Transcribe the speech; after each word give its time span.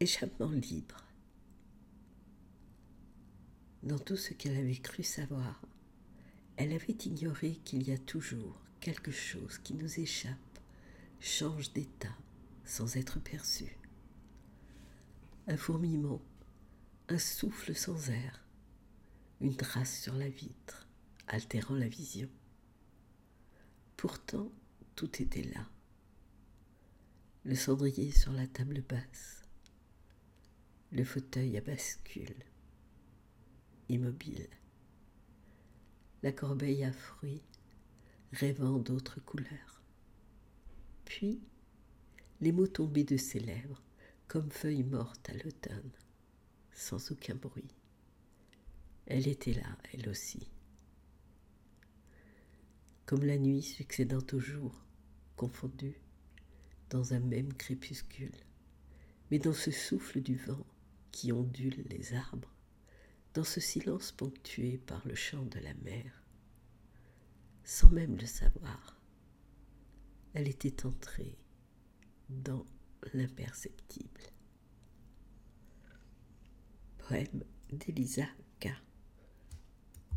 échappement 0.00 0.50
libre. 0.50 1.04
Dans 3.82 3.98
tout 3.98 4.16
ce 4.16 4.32
qu'elle 4.32 4.56
avait 4.56 4.78
cru 4.78 5.02
savoir, 5.02 5.60
elle 6.56 6.72
avait 6.72 6.96
ignoré 7.04 7.56
qu'il 7.64 7.86
y 7.86 7.92
a 7.92 7.98
toujours 7.98 8.58
quelque 8.80 9.10
chose 9.10 9.58
qui 9.58 9.74
nous 9.74 10.00
échappe, 10.00 10.58
change 11.20 11.72
d'état 11.74 12.16
sans 12.64 12.96
être 12.96 13.20
perçu. 13.20 13.76
Un 15.46 15.58
fourmillement, 15.58 16.22
un 17.08 17.18
souffle 17.18 17.74
sans 17.74 18.08
air, 18.08 18.42
une 19.42 19.56
trace 19.56 20.00
sur 20.00 20.14
la 20.14 20.28
vitre, 20.28 20.88
altérant 21.26 21.74
la 21.74 21.88
vision. 21.88 22.28
Pourtant, 23.98 24.50
tout 24.96 25.20
était 25.20 25.42
là. 25.42 25.68
Le 27.44 27.54
cendrier 27.54 28.12
sur 28.12 28.32
la 28.32 28.46
table 28.46 28.82
basse, 28.88 29.39
le 30.92 31.04
fauteuil 31.04 31.56
à 31.56 31.60
bascule, 31.60 32.34
immobile, 33.88 34.48
la 36.24 36.32
corbeille 36.32 36.82
à 36.82 36.90
fruits, 36.90 37.42
rêvant 38.32 38.78
d'autres 38.78 39.20
couleurs. 39.20 39.82
Puis, 41.04 41.40
les 42.40 42.50
mots 42.50 42.66
tombaient 42.66 43.04
de 43.04 43.16
ses 43.16 43.38
lèvres, 43.38 43.80
comme 44.26 44.50
feuilles 44.50 44.82
mortes 44.82 45.30
à 45.30 45.34
l'automne, 45.34 45.92
sans 46.72 47.12
aucun 47.12 47.36
bruit. 47.36 47.74
Elle 49.06 49.28
était 49.28 49.54
là, 49.54 49.76
elle 49.92 50.08
aussi. 50.08 50.50
Comme 53.06 53.24
la 53.24 53.38
nuit 53.38 53.62
succédant 53.62 54.24
au 54.32 54.40
jour, 54.40 54.84
confondue, 55.36 56.00
dans 56.90 57.14
un 57.14 57.20
même 57.20 57.52
crépuscule, 57.54 58.34
mais 59.30 59.38
dans 59.38 59.52
ce 59.52 59.70
souffle 59.70 60.20
du 60.20 60.34
vent 60.34 60.66
qui 61.12 61.32
ondule 61.32 61.84
les 61.88 62.14
arbres, 62.14 62.54
dans 63.34 63.44
ce 63.44 63.60
silence 63.60 64.12
ponctué 64.12 64.78
par 64.78 65.06
le 65.06 65.14
chant 65.14 65.44
de 65.44 65.58
la 65.60 65.74
mer, 65.74 66.24
sans 67.64 67.90
même 67.90 68.16
le 68.16 68.26
savoir, 68.26 69.00
elle 70.34 70.48
était 70.48 70.86
entrée 70.86 71.36
dans 72.28 72.66
l'imperceptible. 73.14 74.20
Poème 76.98 77.44
d'Elisa 77.72 78.26